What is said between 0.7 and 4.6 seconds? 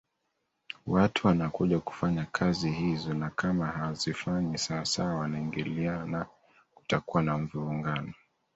watu wanakuja kufanya kazi hizo na kama hawazifanyi